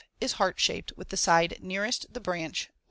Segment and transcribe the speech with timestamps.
[0.15, 2.79] 78, is heart shaped with the side nearest the branch largest.